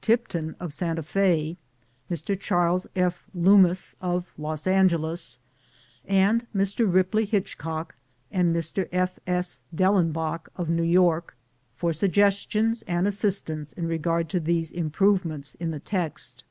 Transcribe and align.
Tipton 0.00 0.56
of 0.58 0.72
Santa 0.72 1.02
F^, 1.02 1.58
Mr. 2.10 2.40
Charles 2.40 2.86
F. 2.96 3.24
Lummis 3.34 3.94
of 4.00 4.32
Los 4.38 4.66
Angeles, 4.66 5.38
and 6.06 6.46
Mr. 6.56 6.90
Bipley 6.90 7.26
Hitchcock 7.26 7.94
and 8.30 8.56
Mr. 8.56 8.88
F. 8.92 9.18
S. 9.26 9.60
Dellenbaugh 9.76 10.38
of 10.56 10.70
New 10.70 10.82
York, 10.82 11.36
for 11.76 11.90
sugges 11.90 12.50
tions 12.50 12.80
and 12.86 13.06
assistance 13.06 13.74
in 13.74 13.86
regard 13.86 14.30
to 14.30 14.40
these 14.40 14.72
im 14.72 14.88
provements 14.90 15.54
in 15.60 15.70
the 15.70 15.80
text. 15.80 16.44